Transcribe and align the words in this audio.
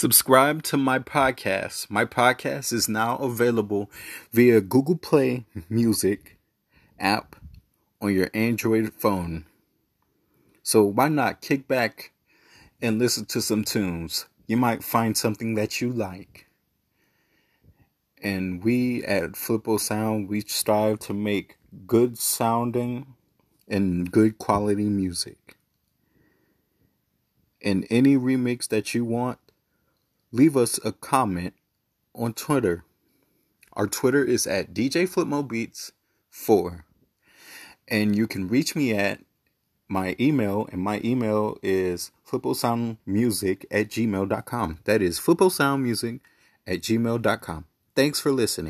Subscribe 0.00 0.62
to 0.62 0.76
my 0.76 1.00
podcast. 1.00 1.90
My 1.90 2.04
podcast 2.04 2.72
is 2.72 2.88
now 2.88 3.16
available 3.16 3.90
via 4.32 4.60
Google 4.60 4.96
Play 4.96 5.44
Music 5.68 6.38
app 7.00 7.34
on 8.00 8.14
your 8.14 8.30
Android 8.32 8.92
phone. 8.92 9.44
So 10.62 10.84
why 10.84 11.08
not 11.08 11.40
kick 11.40 11.66
back 11.66 12.12
and 12.80 13.00
listen 13.00 13.24
to 13.24 13.42
some 13.42 13.64
tunes? 13.64 14.26
You 14.46 14.56
might 14.56 14.84
find 14.84 15.16
something 15.16 15.56
that 15.56 15.80
you 15.80 15.90
like. 15.90 16.46
And 18.22 18.62
we 18.62 19.02
at 19.02 19.32
Flipo 19.32 19.80
Sound, 19.80 20.28
we 20.28 20.42
strive 20.42 21.00
to 21.00 21.12
make 21.12 21.58
good 21.88 22.18
sounding 22.18 23.16
and 23.66 24.12
good 24.12 24.38
quality 24.38 24.88
music. 24.88 25.56
And 27.60 27.84
any 27.90 28.16
remix 28.16 28.68
that 28.68 28.94
you 28.94 29.04
want, 29.04 29.40
leave 30.32 30.56
us 30.56 30.78
a 30.84 30.92
comment 30.92 31.54
on 32.14 32.32
Twitter. 32.32 32.84
Our 33.72 33.86
Twitter 33.86 34.24
is 34.24 34.46
at 34.46 34.74
DJ 34.74 35.08
Flipmo 35.08 35.46
Beats 35.46 35.92
4. 36.30 36.84
And 37.86 38.16
you 38.16 38.26
can 38.26 38.48
reach 38.48 38.76
me 38.76 38.92
at 38.92 39.20
my 39.88 40.14
email, 40.20 40.68
and 40.70 40.82
my 40.82 41.00
email 41.02 41.56
is 41.62 42.10
flipposoundmusic 42.28 43.64
at 43.70 43.88
gmail.com. 43.88 44.78
That 44.84 45.00
is 45.00 45.18
flipposoundmusic 45.18 46.20
at 46.66 46.80
gmail.com. 46.80 47.64
Thanks 47.96 48.20
for 48.20 48.30
listening. 48.30 48.66